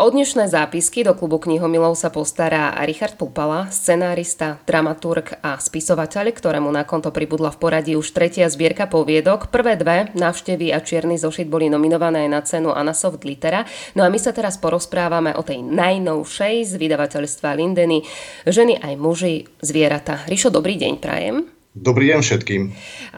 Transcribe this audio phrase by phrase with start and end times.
[0.00, 6.72] O dnešné zápisky do klubu knihomilov sa postará Richard Pupala, scenárista, dramaturg a spisovateľ, ktorému
[6.72, 9.52] na konto pribudla v poradí už tretia zbierka poviedok.
[9.52, 13.68] Prvé dve, Návštevy a Čierny zošit, boli nominované na cenu Anasoft Litera.
[13.92, 18.00] No a my sa teraz porozprávame o tej najnovšej z vydavateľstva Lindeny
[18.48, 20.24] Ženy aj muži, zvieratá.
[20.24, 21.44] Rišo, dobrý deň, prajem.
[21.76, 22.62] Dobrý deň všetkým.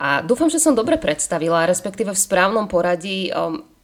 [0.03, 3.31] A dúfam, že som dobre predstavila, respektíve v správnom poradí.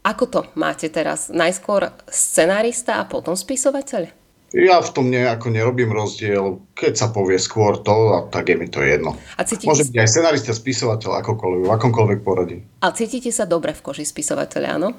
[0.08, 1.28] Ako to máte teraz?
[1.28, 4.08] Najskôr scenárista a potom spisovateľ?
[4.56, 6.64] Ja v tom nejako nerobím rozdiel.
[6.72, 9.20] Keď sa povie skôr to, tak je mi to jedno.
[9.36, 9.68] A cítite...
[9.68, 12.64] Môže byť aj scenárista, spisovateľ, akokoľvek, v akomkoľvek poradí.
[12.80, 14.96] A cítite sa dobre v koži spisovateľa, áno?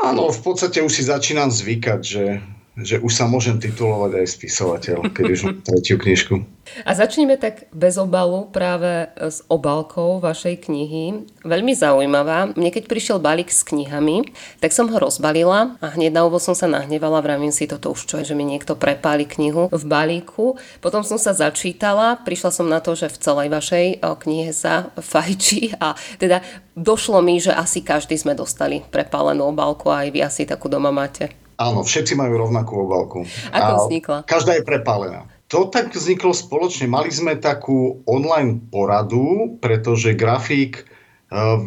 [0.00, 2.40] Áno, v podstate už si začínam zvykať, že
[2.78, 6.46] že už sa môžem titulovať aj spisovateľ, keď už mám tretiu knižku.
[6.84, 11.26] A začneme tak bez obalu práve s obalkou vašej knihy.
[11.42, 12.52] Veľmi zaujímavá.
[12.54, 14.28] Mne keď prišiel balík s knihami,
[14.60, 18.04] tak som ho rozbalila a hneď na úvod som sa nahnevala, vravím si toto už
[18.04, 20.60] čo je, že mi niekto prepáli knihu v balíku.
[20.84, 25.74] Potom som sa začítala, prišla som na to, že v celej vašej knihe sa fajčí
[25.80, 26.44] a teda
[26.76, 30.92] došlo mi, že asi každý sme dostali prepálenú obálku a aj vy asi takú doma
[30.92, 31.47] máte.
[31.58, 33.26] Áno, všetci majú rovnakú obálku.
[33.50, 34.18] Ako vznikla?
[34.30, 35.26] Každá je prepálená.
[35.50, 36.86] To tak vzniklo spoločne.
[36.86, 40.82] Mali sme takú online poradu, pretože grafík e,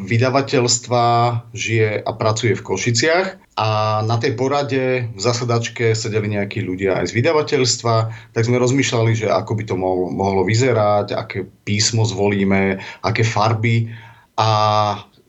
[0.08, 1.06] vydavateľstva
[1.52, 3.28] žije a pracuje v Košiciach
[3.60, 7.96] a na tej porade v zasadačke sedeli nejakí ľudia aj z vydavateľstva,
[8.32, 13.92] tak sme rozmýšľali, že ako by to mohlo, mohlo vyzerať, aké písmo zvolíme, aké farby
[14.40, 14.50] a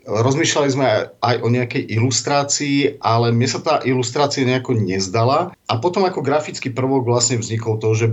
[0.02, 0.86] Rozmýšľali sme
[1.22, 5.54] aj o nejakej ilustrácii, ale mne sa tá ilustrácia nejako nezdala.
[5.70, 8.06] A potom ako grafický prvok vlastne vznikol to, že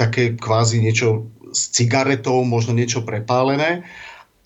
[0.00, 3.84] také kvázi niečo s cigaretou, možno niečo prepálené.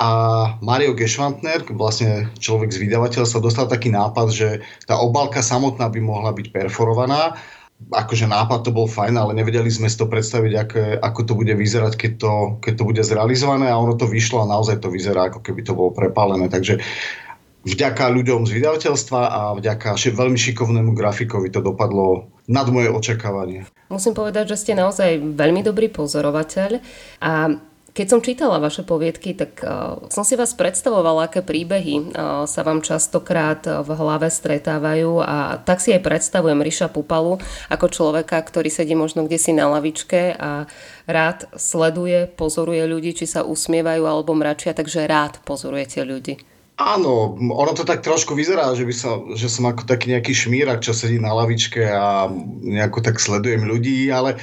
[0.03, 0.11] A
[0.59, 4.49] Mario Geschwantner, vlastne človek z vydavateľstva, dostal taký nápad, že
[4.91, 7.39] tá obálka samotná by mohla byť perforovaná
[7.91, 11.55] akože nápad to bol fajn, ale nevedeli sme si to predstaviť, ako, ako to bude
[11.57, 12.33] vyzerať, keď to,
[12.63, 15.75] keď to bude zrealizované a ono to vyšlo a naozaj to vyzerá, ako keby to
[15.75, 16.47] bolo prepálené.
[16.47, 16.79] Takže
[17.67, 23.67] vďaka ľuďom z vydavateľstva a vďaka veľmi šikovnému grafikovi to dopadlo nad moje očakávanie.
[23.87, 26.83] Musím povedať, že ste naozaj veľmi dobrý pozorovateľ
[27.23, 27.33] a
[27.93, 32.65] keď som čítala vaše poviedky, tak uh, som si vás predstavovala, aké príbehy uh, sa
[32.65, 37.37] vám častokrát v hlave stretávajú a tak si aj predstavujem Ríša Pupalu
[37.69, 40.65] ako človeka, ktorý sedí možno kde si na lavičke a
[41.05, 46.35] rád sleduje, pozoruje ľudí, či sa usmievajú alebo mračia, takže rád pozorujete ľudí.
[46.83, 50.81] Áno, ono to tak trošku vyzerá, že, by som, že som ako taký nejaký šmírak,
[50.81, 52.27] čo sedí na lavičke a
[52.65, 54.41] nejako tak sledujem ľudí, ale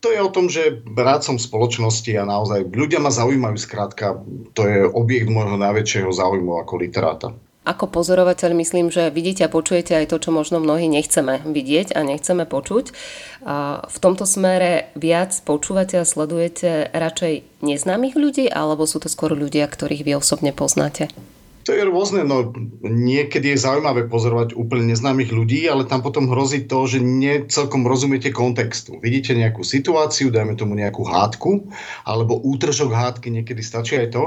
[0.00, 4.24] to je o tom, že rád som v spoločnosti a naozaj ľudia ma zaujímajú skrátka.
[4.56, 7.28] To je objekt môjho najväčšieho záujmu ako literáta.
[7.60, 12.00] Ako pozorovateľ myslím, že vidíte a počujete aj to, čo možno mnohí nechceme vidieť a
[12.00, 12.84] nechceme počuť.
[13.84, 19.68] V tomto smere viac počúvate a sledujete radšej neznámych ľudí, alebo sú to skôr ľudia,
[19.68, 21.12] ktorých vy osobne poznáte?
[21.68, 26.64] To je rôzne, no niekedy je zaujímavé pozorovať úplne neznámych ľudí, ale tam potom hrozí
[26.64, 28.96] to, že nie celkom rozumiete kontextu.
[28.96, 31.68] Vidíte nejakú situáciu, dajme tomu nejakú hádku,
[32.08, 34.24] alebo útržok hádky, niekedy stačí aj to,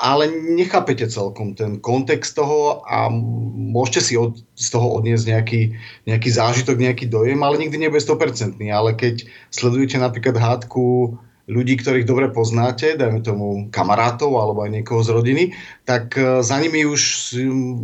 [0.00, 3.06] ale nechápete celkom ten kontext toho a
[3.54, 5.62] môžete si od, z toho odniesť nejaký,
[6.08, 8.58] nejaký zážitok, nejaký dojem, ale nikdy nebude 100%.
[8.72, 11.14] Ale keď sledujete napríklad hádku
[11.44, 15.44] ľudí, ktorých dobre poznáte, dajme tomu kamarátov alebo aj niekoho z rodiny,
[15.84, 17.36] tak e, za nimi už,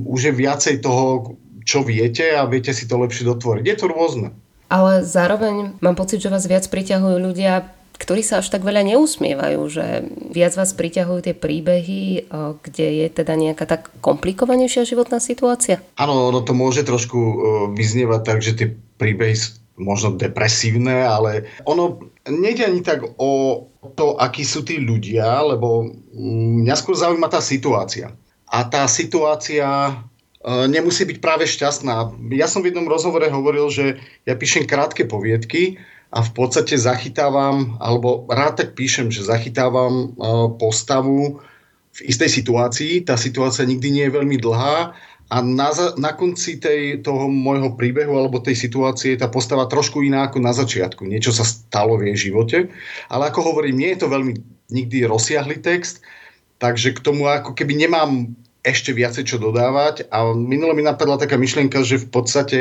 [0.08, 3.64] už je viacej toho, čo viete a viete si to lepšie dotvoriť.
[3.68, 4.28] Je to rôzne.
[4.72, 7.68] Ale zároveň mám pocit, že vás viac priťahujú ľudia,
[8.00, 12.20] ktorí sa až tak veľa neusmievajú, že viac vás priťahujú tie príbehy, e,
[12.64, 15.84] kde je teda nejaká tak komplikovanejšia životná situácia?
[16.00, 17.34] Áno, ono to môže trošku e,
[17.76, 19.36] vyznievať tak, že tie príbehy
[19.80, 26.64] možno depresívne, ale ono nejde ani tak o to, akí sú tí ľudia, lebo mm,
[26.64, 28.14] mňa skôr zaujíma tá situácia.
[28.50, 29.92] A tá situácia e,
[30.66, 32.14] nemusí byť práve šťastná.
[32.34, 35.78] Ja som v jednom rozhovore hovoril, že ja píšem krátke poviedky
[36.10, 40.06] a v podstate zachytávam, alebo rád tak píšem, že zachytávam e,
[40.58, 41.38] postavu
[41.90, 43.06] v istej situácii.
[43.06, 44.94] Tá situácia nikdy nie je veľmi dlhá
[45.30, 50.02] a na, na konci tej, toho môjho príbehu alebo tej situácie je tá postava trošku
[50.02, 51.06] iná ako na začiatku.
[51.06, 52.66] Niečo sa stalo v jej živote.
[53.06, 54.34] Ale ako hovorím, nie je to veľmi
[54.74, 56.02] nikdy rozsiahly text,
[56.58, 58.34] takže k tomu ako keby nemám
[58.66, 62.58] ešte viacej čo dodávať a minule mi napadla taká myšlienka, že v podstate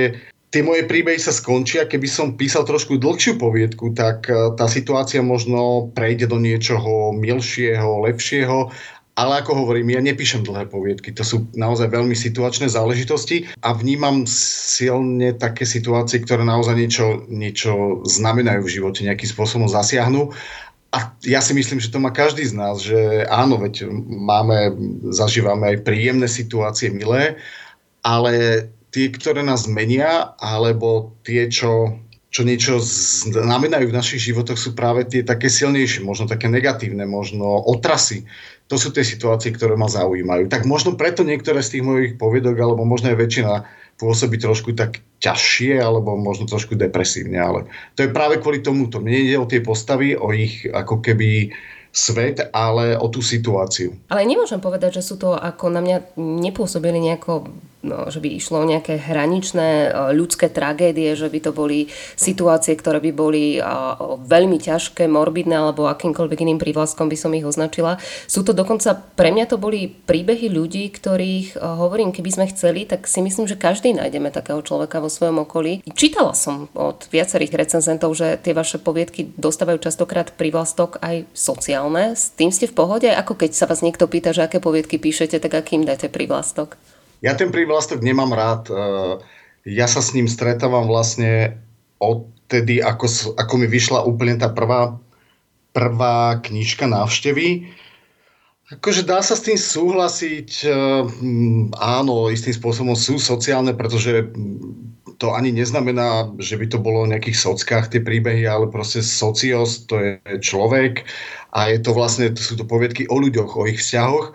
[0.49, 5.21] tie moje príbehy sa skončia, keby som písal trošku dlhšiu poviedku, tak e, tá situácia
[5.21, 8.73] možno prejde do niečoho milšieho, lepšieho
[9.19, 14.23] ale ako hovorím, ja nepíšem dlhé poviedky, to sú naozaj veľmi situačné záležitosti a vnímam
[14.23, 20.31] silne také situácie, ktoré naozaj niečo, niečo znamenajú v živote, nejakým spôsobom zasiahnu.
[20.95, 24.73] A ja si myslím, že to má každý z nás, že áno, veď máme,
[25.11, 27.35] zažívame aj príjemné situácie, milé,
[28.07, 28.65] ale
[28.95, 31.99] tie, ktoré nás menia, alebo tie, čo,
[32.31, 32.79] čo niečo
[33.35, 38.23] znamenajú v našich životoch, sú práve tie také silnejšie, možno také negatívne, možno otrasy
[38.69, 40.45] to sú tie situácie, ktoré ma zaujímajú.
[40.45, 43.53] Tak možno preto niektoré z tých mojich poviedok, alebo možno aj väčšina
[43.97, 47.59] pôsobí trošku tak ťažšie, alebo možno trošku depresívne, ale
[47.97, 51.51] to je práve kvôli tomu, to mne ide o tie postavy, o ich ako keby
[51.89, 53.97] svet, ale o tú situáciu.
[54.13, 57.49] Ale nemôžem povedať, že sú to ako na mňa nepôsobili nejako
[57.83, 61.87] no, že by išlo o nejaké hraničné e, ľudské tragédie, že by to boli
[62.19, 63.61] situácie, ktoré by boli
[64.25, 67.97] veľmi ťažké, morbidné alebo akýmkoľvek iným prívlastkom by som ich označila.
[68.27, 72.83] Sú to dokonca, pre mňa to boli príbehy ľudí, ktorých, e, hovorím, keby sme chceli,
[72.83, 75.81] tak si myslím, že každý nájdeme takého človeka vo svojom okolí.
[75.95, 82.15] Čítala som od viacerých recenzentov, že tie vaše poviedky dostávajú častokrát prívlastok aj sociálne.
[82.15, 83.09] S tým ste v pohode?
[83.09, 86.75] Ako keď sa vás niekto pýta, že aké poviedky píšete, tak akým dáte prívlastok?
[87.19, 88.71] Ja ten prívlastok nemám rád.
[88.71, 88.75] E,
[89.67, 91.59] ja sa s ním stretávam vlastne
[91.99, 94.95] odtedy, ako, ako mi vyšla úplne tá prvá,
[95.75, 97.67] prvá knižka návštevy.
[98.69, 100.71] Akože dá sa s tým súhlasiť, e,
[101.75, 104.31] áno, istým spôsobom sú sociálne, pretože
[105.19, 109.83] to ani neznamená, že by to bolo o nejakých sockách tie príbehy, ale proste socios,
[109.83, 111.03] to je človek
[111.51, 114.31] a je to vlastne, to sú to poviedky o ľuďoch, o ich vzťahoch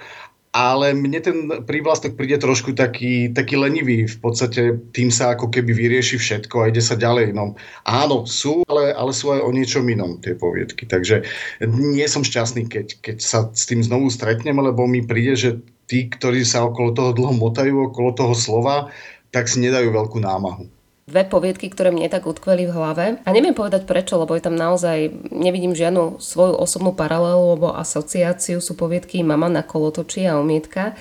[0.55, 1.37] ale mne ten
[1.67, 4.07] prívlastok príde trošku taký, taký lenivý.
[4.07, 7.35] V podstate tým sa ako keby vyrieši všetko a ide sa ďalej.
[7.35, 10.87] No, áno, sú, ale, ale sú aj o niečom inom tie poviedky.
[10.87, 11.27] Takže
[11.67, 15.51] nie som šťastný, keď, keď sa s tým znovu stretnem, lebo mi príde, že
[15.91, 18.95] tí, ktorí sa okolo toho dlho motajú, okolo toho slova,
[19.35, 20.71] tak si nedajú veľkú námahu
[21.05, 23.05] dve poviedky, ktoré mne tak utkveli v hlave.
[23.25, 28.65] A neviem povedať prečo, lebo je tam naozaj, nevidím žiadnu svoju osobnú paralelu alebo asociáciu,
[28.65, 30.97] sú poviedky Mama na kolotoči a omietka.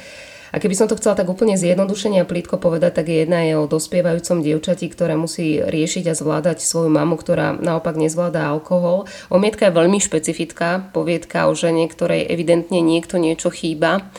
[0.53, 3.65] A keby som to chcela tak úplne zjednodušene a plítko povedať, tak jedna je o
[3.65, 9.09] dospievajúcom dievčati, ktoré musí riešiť a zvládať svoju mamu, ktorá naopak nezvláda alkohol.
[9.33, 14.13] Omietka je veľmi špecifická, poviedka o žene, ktorej evidentne niekto niečo chýba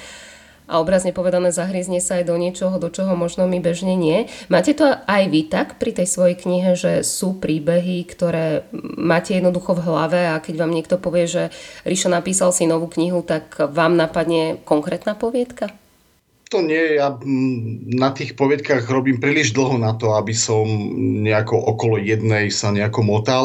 [0.65, 4.27] a obrazne povedané zahriezne sa aj do niečoho, do čoho možno my bežne nie.
[4.49, 8.65] Máte to aj vy tak pri tej svojej knihe, že sú príbehy, ktoré
[8.97, 11.43] máte jednoducho v hlave a keď vám niekto povie, že
[11.85, 15.69] Ríšo napísal si novú knihu, tak vám napadne konkrétna poviedka?
[16.53, 17.19] To nie, ja
[17.99, 20.65] na tých poviedkach robím príliš dlho na to, aby som
[21.25, 23.45] nejako okolo jednej sa nejako motal.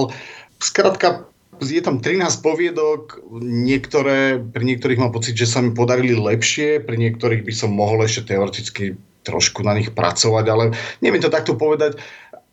[0.59, 1.25] Skrátka,
[1.67, 6.95] je tam 13 poviedok, niektoré, pri niektorých mám pocit, že sa mi podarili lepšie, pri
[6.95, 8.95] niektorých by som mohol ešte teoreticky
[9.27, 10.71] trošku na nich pracovať, ale
[11.03, 11.99] neviem to takto povedať.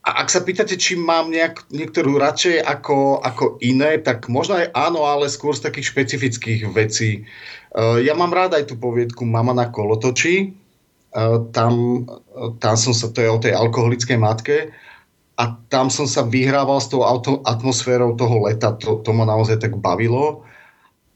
[0.06, 4.70] A ak sa pýtate, či mám nejak, niektorú radšej ako, ako iné, tak možno aj
[4.70, 7.26] áno, ale skôr z takých špecifických vecí.
[7.74, 10.54] Uh, ja mám rád aj tú poviedku Mama na kolotoči.
[11.10, 12.06] Uh, tam,
[12.62, 14.70] tam som sa, to je o tej alkoholickej matke
[15.36, 19.60] a tam som sa vyhrával s tou auto, atmosférou toho leta, to, to ma naozaj
[19.60, 20.42] tak bavilo.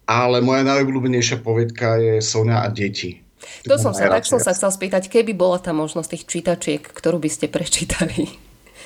[0.05, 3.25] Ale moja najobľúbenejšia povedka je Sonia a deti.
[3.65, 7.17] To som sa, tak som sa chcel spýtať, keby bola tá možnosť tých čítačiek, ktorú
[7.17, 8.29] by ste prečítali.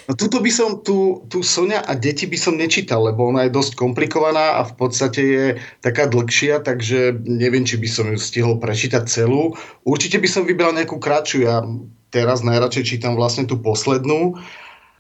[0.05, 3.57] No tuto by som, tu, tu Sonia a deti by som nečítal, lebo ona je
[3.57, 5.47] dosť komplikovaná a v podstate je
[5.81, 9.57] taká dlhšia, takže neviem, či by som ju stihol prečítať celú.
[9.83, 11.65] Určite by som vybral nejakú kratšiu, ja
[12.13, 14.37] teraz najradšej čítam vlastne tú poslednú,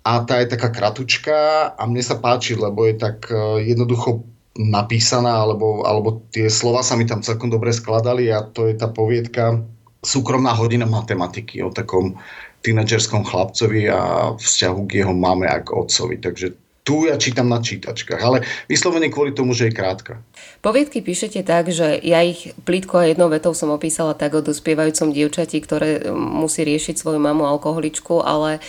[0.04, 5.40] a tá je taká kratučká a mne sa páči, lebo je tak e, jednoducho napísaná,
[5.40, 9.64] alebo, alebo tie slova sa mi tam celkom dobre skladali a to je tá poviedka
[10.04, 12.20] Súkromná hodina matematiky o takom
[12.60, 16.20] tínedžerskom chlapcovi a vzťahu k jeho mame a k otcovi.
[16.20, 16.52] Takže
[16.84, 20.20] tu ja čítam na čítačkách, ale vyslovene kvôli tomu, že je krátka.
[20.60, 25.08] Poviedky píšete tak, že ja ich plítko a jednou vetou som opísala tak o dospievajúcom
[25.16, 28.60] dievčati, ktoré musí riešiť svoju mamu alkoholičku, ale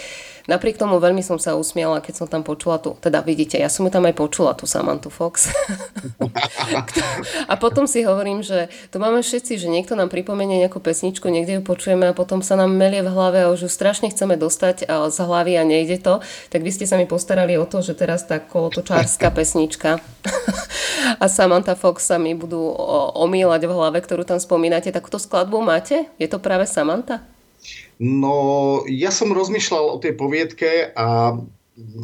[0.46, 3.82] Napriek tomu veľmi som sa usmiala, keď som tam počula tu, teda vidíte, ja som
[3.86, 5.50] ju tam aj počula, tu Samantha Fox.
[7.52, 11.58] a potom si hovorím, že to máme všetci, že niekto nám pripomenie nejakú pesničku, niekde
[11.58, 14.86] ju počujeme a potom sa nám melie v hlave a už ju strašne chceme dostať
[14.86, 16.22] z hlavy a nejde to,
[16.54, 19.98] tak vy ste sa mi postarali o to, že teraz tá kolotočárska pesnička
[21.22, 22.62] a Samantha Fox sa mi budú
[23.18, 24.94] omýlať v hlave, ktorú tam spomínate.
[24.94, 26.06] Takúto skladbu máte?
[26.22, 27.35] Je to práve Samantha?
[28.00, 31.40] No, ja som rozmýšľal o tej poviedke a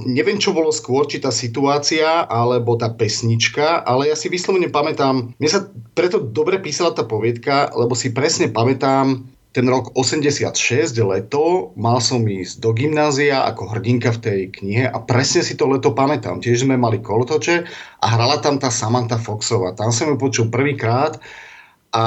[0.07, 5.31] neviem, čo bolo skôr, či tá situácia, alebo tá pesnička, ale ja si vyslovene pamätám,
[5.35, 11.75] mne sa preto dobre písala tá poviedka, lebo si presne pamätám ten rok 86, leto,
[11.75, 15.91] mal som ísť do gymnázia ako hrdinka v tej knihe a presne si to leto
[15.91, 16.39] pamätám.
[16.39, 17.67] Tiež sme mali kolotoče
[17.99, 19.75] a hrala tam tá Samantha Foxová.
[19.75, 21.19] Tam som ju počul prvýkrát
[21.91, 22.03] a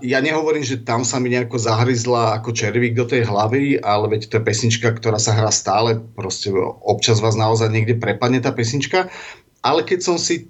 [0.00, 4.32] ja nehovorím, že tam sa mi nejako zahryzla ako červík do tej hlavy, ale veď
[4.32, 6.48] to je pesnička, ktorá sa hrá stále, proste
[6.80, 9.12] občas vás naozaj niekde prepadne tá pesnička.
[9.60, 10.48] Ale keď som si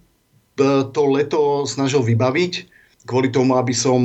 [0.56, 2.75] to leto snažil vybaviť,
[3.06, 3.96] kvôli tomu, aby som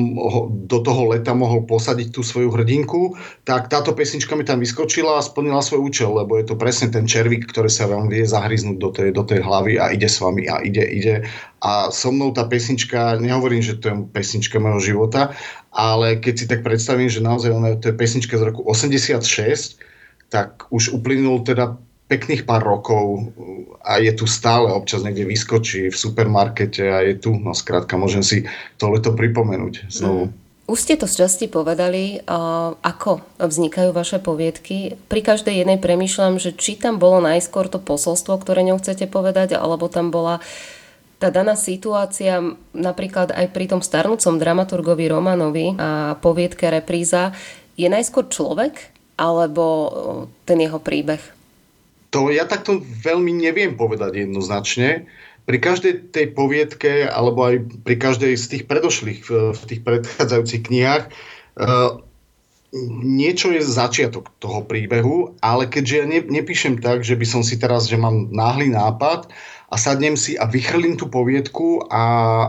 [0.69, 5.25] do toho leta mohol posadiť tú svoju hrdinku, tak táto pesnička mi tam vyskočila a
[5.25, 8.89] splnila svoj účel, lebo je to presne ten červík, ktorý sa vám vie zahryznúť do
[8.93, 11.25] tej, do tej hlavy a ide s vami a ide, ide.
[11.65, 15.33] A so mnou tá pesnička, nehovorím, že to je pesnička môjho života,
[15.73, 19.81] ale keď si tak predstavím, že naozaj ona, to je pesnička z roku 86,
[20.31, 21.75] tak už uplynul teda
[22.11, 23.31] pekných pár rokov
[23.79, 28.19] a je tu stále, občas niekde vyskočí v supermarkete a je tu, no skrátka, môžem
[28.19, 28.43] si
[28.75, 30.27] tohleto pripomenúť znovu.
[30.27, 30.33] Mm.
[30.67, 32.23] Už ste to z časti povedali,
[32.79, 34.95] ako vznikajú vaše poviedky.
[35.11, 39.59] Pri každej jednej premýšľam, že či tam bolo najskôr to posolstvo, ktoré ňou chcete povedať,
[39.59, 40.39] alebo tam bola
[41.19, 42.39] tá daná situácia,
[42.71, 47.35] napríklad aj pri tom starnúcom dramaturgovi Romanovi a poviedke Repríza,
[47.75, 49.91] je najskôr človek alebo
[50.47, 51.40] ten jeho príbeh?
[52.11, 55.07] To ja takto veľmi neviem povedať jednoznačne.
[55.47, 57.55] Pri každej tej poviedke, alebo aj
[57.87, 61.97] pri každej z tých predošlých, v tých predchádzajúcich knihách, uh,
[63.03, 67.59] niečo je začiatok toho príbehu, ale keďže ja ne, nepíšem tak, že by som si
[67.59, 69.27] teraz, že mám náhly nápad
[69.71, 72.03] a sadnem si a vychrlím tú poviedku a,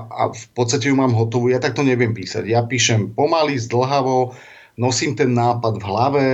[0.06, 2.46] a v podstate ju mám hotovú, ja takto neviem písať.
[2.46, 4.34] Ja píšem pomaly, zdlhavo,
[4.76, 6.24] nosím ten nápad v hlave,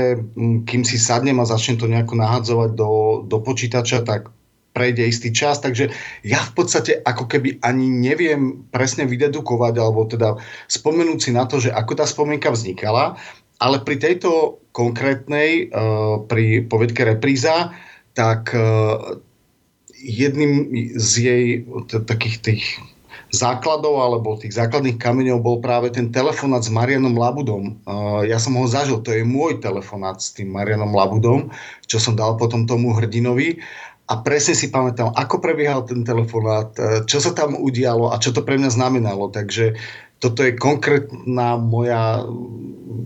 [0.64, 2.90] kým si sadnem a začnem to nejako nahadzovať do,
[3.26, 4.30] do počítača, tak
[4.78, 5.90] prejde istý čas, takže
[6.23, 10.38] ja v podstate ako keby ani neviem presne vydedukovať, alebo teda
[10.71, 13.18] spomenúť si na to, že ako tá spomienka vznikala,
[13.59, 17.75] ale pri tejto konkrétnej, uh, pri povedke repríza,
[18.14, 19.18] tak uh,
[19.99, 21.45] jedným z jej
[22.07, 22.64] takých tých
[23.28, 27.76] základov alebo tých základných kameňov bol práve ten telefonát s Marianom Labudom.
[28.25, 31.52] Ja som ho zažil, to je môj telefonát s tým Marianom Labudom,
[31.85, 33.61] čo som dal potom tomu hrdinovi
[34.08, 38.32] a presne si pamätám, ako prebiehal ten telefonát, e, čo sa tam udialo a čo
[38.32, 39.28] to pre mňa znamenalo.
[39.28, 39.76] Takže
[40.18, 42.26] toto je konkrétna moja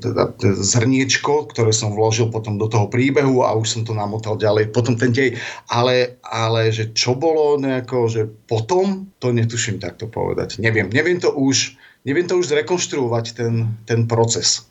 [0.02, 4.75] teda, zrniečko, ktoré som vložil potom do toho príbehu a už som to namotal ďalej.
[4.75, 5.38] Potom ten dej,
[5.71, 10.59] ale, ale že čo bolo nejako, že potom, to netuším takto povedať.
[10.59, 13.54] Neviem, neviem to už, neviem to už zrekonštruovať ten,
[13.87, 14.66] ten proces.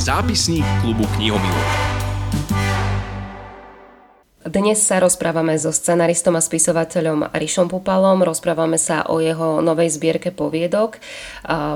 [0.00, 1.68] Zápisník klubu knihomilov.
[4.48, 8.24] Dnes sa rozprávame so scenaristom a spisovateľom Rišom Pupalom.
[8.24, 10.96] Rozprávame sa o jeho novej zbierke poviedok.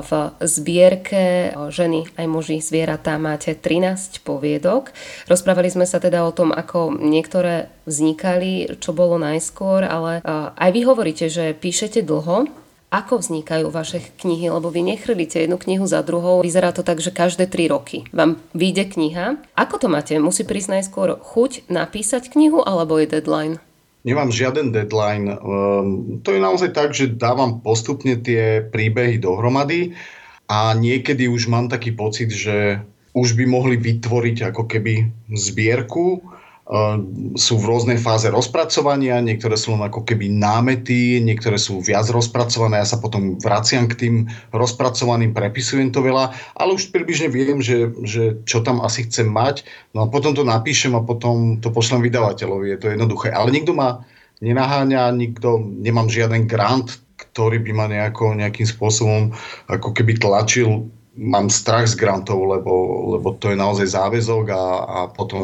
[0.01, 0.09] V
[0.41, 4.89] zbierke ženy aj muži zvieratá máte 13 poviedok.
[5.29, 10.25] Rozprávali sme sa teda o tom, ako niektoré vznikali, čo bolo najskôr, ale
[10.57, 12.49] aj vy hovoríte, že píšete dlho,
[12.93, 16.45] ako vznikajú vaše knihy, lebo vy nechrlíte jednu knihu za druhou.
[16.45, 19.41] Vyzerá to tak, že každé tri roky vám vyjde kniha.
[19.57, 20.15] Ako to máte?
[20.21, 23.57] Musí prísť najskôr chuť napísať knihu alebo je deadline?
[24.05, 25.33] Nemám žiaden deadline.
[25.33, 29.97] Um, to je naozaj tak, že dávam postupne tie príbehy dohromady
[30.45, 32.85] a niekedy už mám taký pocit, že
[33.17, 36.21] už by mohli vytvoriť ako keby zbierku
[37.37, 42.81] sú v rôznej fáze rozpracovania, niektoré sú len ako keby námety, niektoré sú viac rozpracované,
[42.81, 44.15] ja sa potom vraciam k tým
[44.49, 49.61] rozpracovaným, prepisujem to veľa, ale už približne viem, že, že čo tam asi chcem mať,
[49.93, 53.29] no a potom to napíšem a potom to pošlem vydavateľovi, je to jednoduché.
[53.29, 54.01] Ale nikto ma
[54.41, 59.37] nenaháňa, nikto, nemám žiaden grant, ktorý by ma nejako, nejakým spôsobom
[59.69, 62.71] ako keby tlačil mám strach z grantov, lebo,
[63.15, 65.41] lebo to je naozaj záväzok a, a potom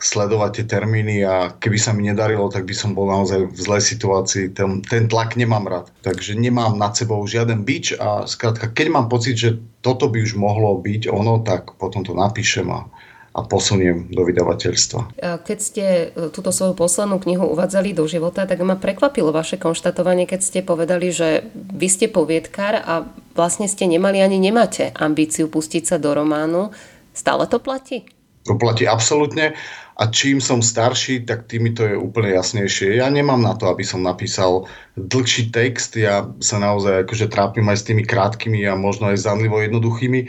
[0.00, 3.82] sledovať tie termíny a keby sa mi nedarilo, tak by som bol naozaj v zlej
[3.84, 4.56] situácii.
[4.56, 5.86] Ten, ten tlak nemám rád.
[6.00, 10.40] Takže nemám nad sebou žiaden bič a skrátka, keď mám pocit, že toto by už
[10.40, 12.88] mohlo byť ono, tak potom to napíšem a,
[13.34, 15.18] a posuniem do vydavateľstva.
[15.42, 20.30] Keď ste e, túto svoju poslednú knihu uvádzali do života, tak ma prekvapilo vaše konštatovanie,
[20.30, 22.94] keď ste povedali, že vy ste poviedkár a
[23.34, 26.70] vlastne ste nemali ani nemáte ambíciu pustiť sa do románu.
[27.10, 28.06] Stále to platí?
[28.44, 29.56] To platí absolútne
[29.94, 32.98] a čím som starší, tak tým to je úplne jasnejšie.
[32.98, 34.66] Ja nemám na to, aby som napísal
[34.98, 39.62] dlhší text, ja sa naozaj akože trápim aj s tými krátkými a možno aj zanlivo
[39.62, 40.20] jednoduchými.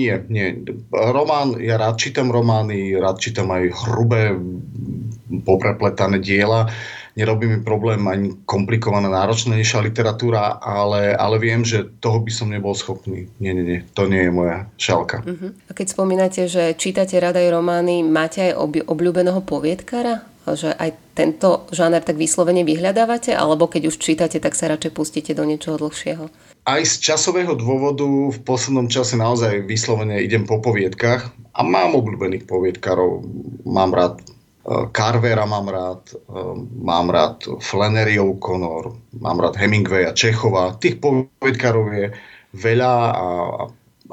[0.00, 0.64] Nie, nie.
[0.88, 4.32] Román, ja rád čítam romány, rád čítam aj hrubé,
[5.44, 6.72] poprepletané diela
[7.18, 12.78] nerobí mi problém ani komplikovaná, náročnejšia literatúra, ale, ale viem, že toho by som nebol
[12.78, 13.26] schopný.
[13.42, 15.26] Nie, nie, nie, to nie je moja šalka.
[15.26, 15.50] Uh-huh.
[15.66, 20.22] A keď spomínate, že čítate rada aj romány, máte aj ob- obľúbeného poviedkara?
[20.48, 23.36] Že aj tento žáner tak vyslovene vyhľadávate?
[23.36, 26.30] Alebo keď už čítate, tak sa radšej pustíte do niečoho dlhšieho?
[26.64, 32.48] Aj z časového dôvodu v poslednom čase naozaj vyslovene idem po poviedkach a mám obľúbených
[32.48, 33.28] poviedkarov.
[33.68, 34.24] Mám rád
[34.92, 36.12] Carvera mám rád,
[36.84, 40.76] mám rád Flannery O'Connor, mám rád Hemingwaya, Čechova.
[40.76, 42.12] Tých poviedkarov je
[42.52, 43.26] veľa a,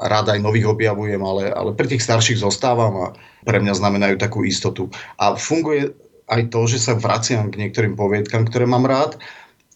[0.00, 3.06] rád aj nových objavujem, ale, ale pri tých starších zostávam a
[3.44, 4.88] pre mňa znamenajú takú istotu.
[5.20, 5.92] A funguje
[6.32, 9.20] aj to, že sa vraciam k niektorým poviedkam, ktoré mám rád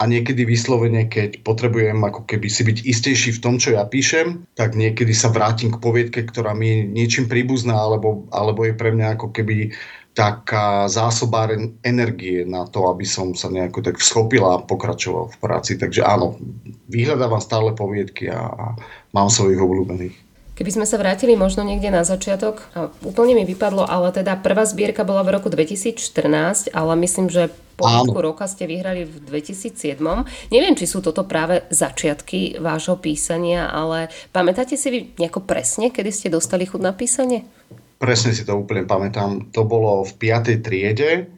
[0.00, 4.48] a niekedy vyslovene, keď potrebujem ako keby si byť istejší v tom, čo ja píšem,
[4.56, 8.96] tak niekedy sa vrátim k poviedke, ktorá mi je niečím príbuzná, alebo, alebo je pre
[8.96, 9.76] mňa ako keby
[10.16, 15.76] taká zásobáren energie na to, aby som sa nejako tak schopila a pokračoval v práci.
[15.76, 16.40] Takže áno,
[16.88, 18.66] vyhľadávam stále poviedky a, a
[19.12, 20.29] mám svojich obľúbených.
[20.60, 24.68] Keby sme sa vrátili možno niekde na začiatok, a úplne mi vypadlo, ale teda prvá
[24.68, 27.48] zbierka bola v roku 2014, ale myslím, že
[27.80, 30.04] po roka ste vyhrali v 2007.
[30.52, 36.12] Neviem, či sú toto práve začiatky vášho písania, ale pamätáte si vy nejako presne, kedy
[36.12, 37.48] ste dostali chud na písanie?
[38.00, 40.64] presne si to úplne pamätám, to bolo v 5.
[40.64, 41.28] triede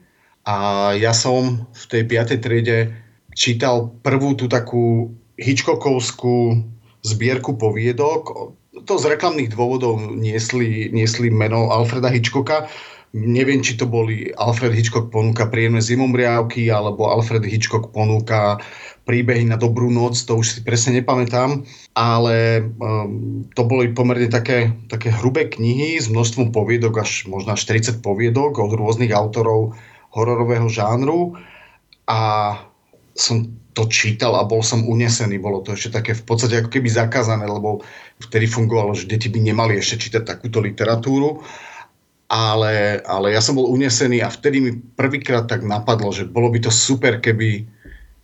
[0.47, 2.39] a ja som v tej 5.
[2.39, 2.95] triede
[3.35, 6.63] čítal prvú tú takú Hitchcockovskú
[7.03, 8.55] zbierku poviedok.
[8.73, 12.65] To z reklamných dôvodov niesli, niesli meno Alfreda Hitchcocka.
[13.13, 18.57] Neviem, či to boli Alfred Hitchcock ponúka príjemné zimomriavky, alebo Alfred Hitchcock ponúka
[19.05, 21.61] príbehy na dobrú noc, to už si presne nepamätám,
[21.93, 28.01] ale um, to boli pomerne také, také hrubé knihy s množstvom poviedok, až možno 40
[28.01, 29.77] poviedok od rôznych autorov
[30.09, 31.37] hororového žánru
[32.09, 32.57] a
[33.13, 35.41] som to čítal a bol som unesený.
[35.41, 37.81] Bolo to ešte také v podstate ako keby zakázané, lebo
[38.21, 41.41] vtedy fungovalo, že deti by nemali ešte čítať takúto literatúru.
[42.33, 46.65] Ale, ale ja som bol unesený a vtedy mi prvýkrát tak napadlo, že bolo by
[46.65, 47.69] to super, keby,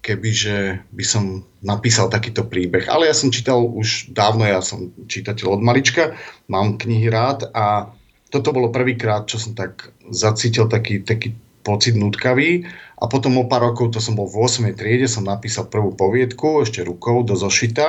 [0.02, 2.90] kebyže by som napísal takýto príbeh.
[2.90, 6.18] Ale ja som čítal už dávno, ja som čítateľ od malička,
[6.50, 7.94] mám knihy rád a
[8.30, 11.34] toto bolo prvýkrát, čo som tak zacítil taký, taký
[11.70, 12.66] pocit nutkavý
[12.98, 14.74] a potom o pár rokov, to som bol v 8.
[14.74, 17.88] triede, som napísal prvú poviedku, ešte rukou do zošita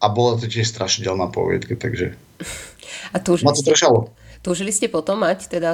[0.00, 2.16] a bola to tiež strašidelná poviedka, takže
[3.12, 4.08] a tu ma to držalo.
[4.44, 5.72] Túžili ste potom mať, teda,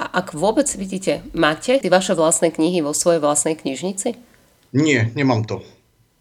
[0.00, 4.16] ak vôbec vidíte, máte tie vaše vlastné knihy vo svojej vlastnej knižnici?
[4.72, 5.60] Nie, nemám to.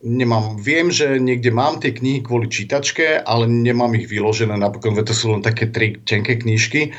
[0.03, 0.59] Nemám.
[0.59, 5.39] Viem, že niekde mám tie knihy kvôli čítačke, ale nemám ich vyložené, napríklad to sú
[5.39, 6.91] len také tri tenké knižky,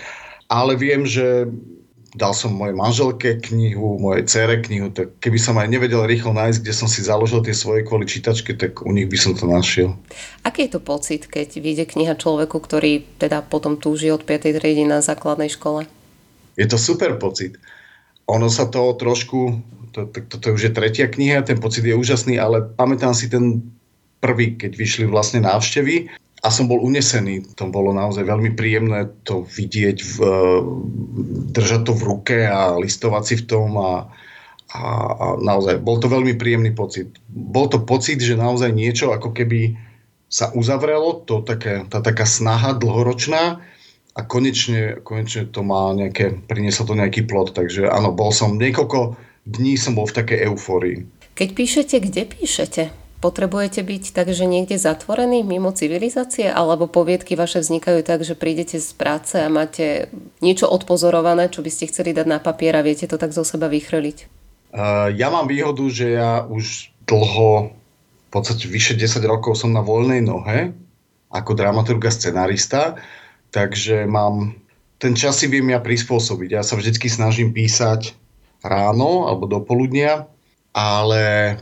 [0.48, 1.52] ale viem, že
[2.16, 6.58] dal som mojej manželke knihu, mojej cere knihu, tak keby som aj nevedel rýchlo nájsť,
[6.64, 9.92] kde som si založil tie svoje kvôli čítačke, tak u nich by som to našiel.
[10.40, 14.56] Aký je to pocit, keď vyjde kniha človeku, ktorý teda potom túži od 5.
[14.56, 15.84] triedy na základnej škole?
[16.56, 17.60] Je to super pocit.
[18.26, 19.60] Ono sa to trošku
[19.92, 23.64] to, to, toto už je tretia kniha, ten pocit je úžasný, ale pamätám si ten
[24.20, 26.12] prvý, keď vyšli vlastne návštevy
[26.46, 27.58] a som bol unesený.
[27.58, 30.16] To bolo naozaj veľmi príjemné to vidieť, v,
[31.50, 34.06] držať to v ruke a listovať si v tom a,
[34.70, 37.18] a, a naozaj bol to veľmi príjemný pocit.
[37.26, 39.74] Bol to pocit, že naozaj niečo ako keby
[40.30, 43.58] sa uzavrelo, to také, tá taká snaha dlhoročná
[44.14, 47.58] a konečne, konečne to má nejaké, prinieslo to nejaký plod.
[47.58, 51.06] Takže áno, bol som niekoľko dní som bol v takej eufórii.
[51.34, 53.05] Keď píšete, kde píšete?
[53.26, 56.46] Potrebujete byť takže niekde zatvorený mimo civilizácie?
[56.46, 60.06] Alebo poviedky vaše vznikajú tak, že prídete z práce a máte
[60.38, 63.66] niečo odpozorované, čo by ste chceli dať na papier a viete to tak zo seba
[63.66, 64.30] vychrliť?
[64.70, 69.82] Uh, ja mám výhodu, že ja už dlho, v podstate vyše 10 rokov som na
[69.82, 70.70] voľnej nohe,
[71.34, 72.94] ako dramaturg a scenarista,
[73.50, 74.54] takže mám
[75.02, 76.54] ten čas si viem ja prispôsobiť.
[76.54, 78.14] Ja sa vždycky snažím písať
[78.62, 80.30] ráno alebo do poludnia,
[80.70, 81.56] ale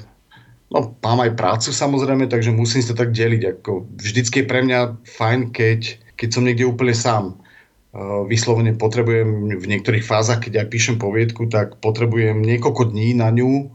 [0.74, 3.42] no, mám aj prácu samozrejme, takže musím sa tak deliť.
[3.58, 5.80] Ako, vždycky je pre mňa fajn, keď,
[6.18, 7.38] keď som niekde úplne sám.
[8.26, 13.70] Vyslovene potrebujem v niektorých fázach, keď ja píšem poviedku, tak potrebujem niekoľko dní na ňu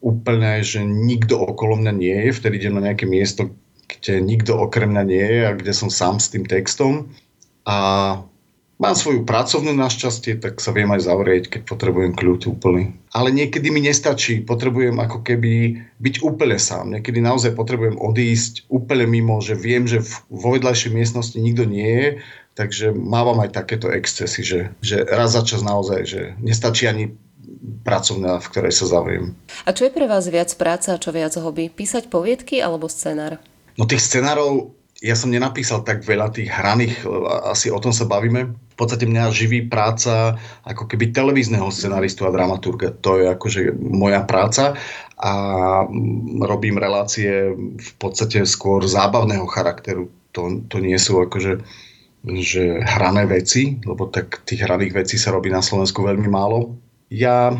[0.00, 2.30] úplne, že nikto okolo mňa nie je.
[2.32, 3.52] Vtedy idem na nejaké miesto,
[3.84, 7.12] kde nikto okrem mňa nie je a kde som sám s tým textom.
[7.68, 7.76] A
[8.78, 12.94] Mám svoju pracovnú našťastie, tak sa viem aj zavrieť, keď potrebujem kľud úplný.
[13.10, 16.94] Ale niekedy mi nestačí, potrebujem ako keby byť úplne sám.
[16.94, 22.08] Niekedy naozaj potrebujem odísť úplne mimo, že viem, že vo vedľajšej miestnosti nikto nie je,
[22.54, 27.18] takže mávam aj takéto excesy, že, že raz za čas naozaj, že nestačí ani
[27.82, 29.34] pracovná, v ktorej sa zavriem.
[29.66, 31.66] A čo je pre vás viac práca a čo viac hobby?
[31.66, 33.42] Písať poviedky alebo scenár?
[33.74, 37.06] No tých scenárov ja som nenapísal tak veľa tých hraných,
[37.46, 38.50] asi o tom sa bavíme.
[38.50, 40.34] V podstate mňa živí práca
[40.66, 42.94] ako keby televízneho scenaristu a dramaturga.
[43.06, 44.74] To je akože moja práca
[45.18, 45.32] a
[46.42, 50.10] robím relácie v podstate skôr zábavného charakteru.
[50.34, 51.62] To, to nie sú akože
[52.42, 56.74] že hrané veci, lebo tak tých hraných vecí sa robí na Slovensku veľmi málo.
[57.08, 57.54] Ja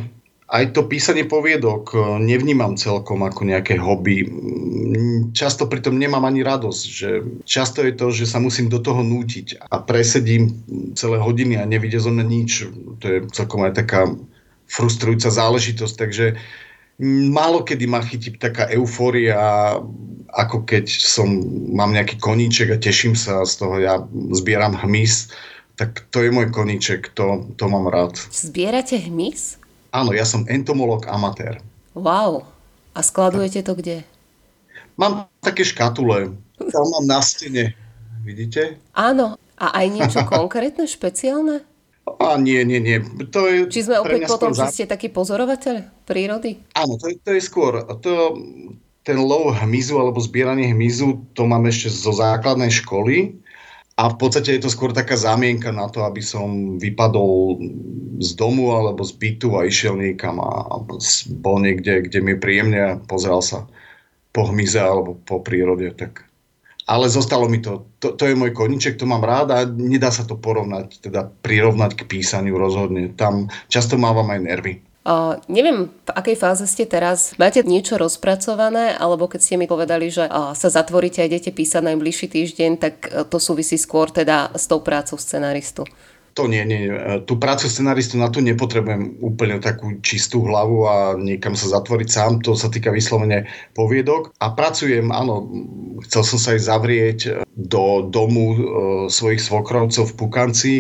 [0.49, 4.25] aj to písanie poviedok e, nevnímam celkom ako nejaké hobby.
[5.37, 7.11] Často pritom nemám ani radosť, že
[7.45, 10.65] často je to, že sa musím do toho nútiť a presedím
[10.97, 12.51] celé hodiny a nevidie zo mňa nič.
[12.99, 14.09] To je celkom aj taká
[14.69, 16.27] frustrujúca záležitosť, takže
[17.29, 19.37] málo kedy ma chytí taká eufória,
[20.33, 21.29] ako keď som,
[21.73, 24.01] mám nejaký koníček a teším sa z toho, ja
[24.33, 25.33] zbieram hmyz,
[25.77, 28.19] tak to je môj koníček, to, to mám rád.
[28.33, 29.58] Zbierate hmyz?
[29.89, 31.65] Áno, ja som entomolog amatér.
[31.97, 32.45] Wow.
[32.93, 34.05] A skladujete to kde?
[34.99, 36.35] Mám také škatule.
[36.59, 37.73] Tam mám na stene.
[38.27, 38.83] Vidíte?
[38.93, 39.39] Áno.
[39.59, 41.65] A aj niečo konkrétne, špeciálne?
[42.09, 42.99] A nie, nie, nie.
[43.31, 46.65] To je Či sme opäť potom, že ste taký pozorovateľ prírody?
[46.73, 47.85] Áno, to je, to je skôr.
[47.85, 48.33] To,
[49.05, 53.37] ten lov hmyzu alebo zbieranie hmyzu, to mám ešte zo základnej školy.
[53.99, 57.59] A v podstate je to skôr taká zámienka na to, aby som vypadol
[58.23, 60.79] z domu alebo z bytu a išiel niekam a
[61.43, 63.67] bol niekde, kde mi je príjemne a pozeral sa
[64.31, 65.91] po hmyze alebo po prírode.
[65.99, 66.23] Tak.
[66.87, 67.91] Ale zostalo mi to.
[67.99, 68.15] to.
[68.15, 72.07] To je môj koniček, to mám rád a nedá sa to porovnať, teda prirovnať k
[72.07, 73.11] písaniu rozhodne.
[73.19, 74.88] Tam často mávam aj nervy.
[75.07, 77.33] Uh, neviem, v akej fáze ste teraz.
[77.41, 81.81] Máte niečo rozpracované, alebo keď ste mi povedali, že uh, sa zatvoríte a idete písať
[81.81, 85.89] najbližší týždeň, tak uh, to súvisí skôr teda s tou prácou scenaristu.
[86.39, 86.87] To nie, nie.
[87.27, 92.33] Tú prácu scenaristu na to nepotrebujem úplne takú čistú hlavu a niekam sa zatvoriť sám.
[92.47, 94.31] To sa týka vyslovene poviedok.
[94.39, 95.51] A pracujem, áno,
[96.07, 97.19] chcel som sa aj zavrieť
[97.59, 98.59] do domu e,
[99.11, 100.75] svojich svokrovcov v Pukanci.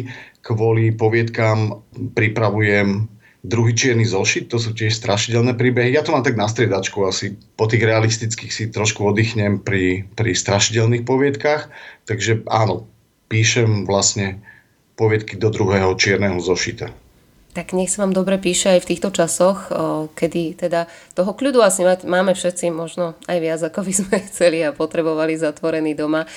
[0.46, 1.74] Kvôli poviedkám
[2.14, 5.94] pripravujem Druhý čierny zošit, to sú tiež strašidelné príbehy.
[5.94, 7.38] Ja to mám tak na striedačku asi.
[7.54, 11.70] Po tých realistických si trošku oddychnem pri, pri strašidelných poviedkach.
[12.10, 12.90] Takže áno,
[13.30, 14.42] píšem vlastne
[14.98, 16.90] poviedky do druhého čierneho zošita.
[17.56, 19.72] Tak nech sa vám dobre píše aj v týchto časoch,
[20.14, 24.76] kedy teda toho kľudu asi máme všetci možno aj viac, ako by sme chceli a
[24.76, 26.28] potrebovali zatvorený doma.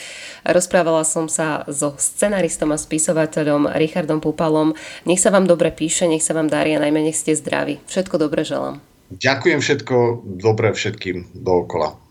[0.48, 4.74] Rozprávala som sa so scenaristom a spisovateľom Richardom Pupalom.
[5.06, 7.84] Nech sa vám dobre píše, nech sa vám darí a najmä nech ste zdraví.
[7.86, 8.80] Všetko dobre želám.
[9.12, 12.11] Ďakujem všetko dobre všetkým dookola.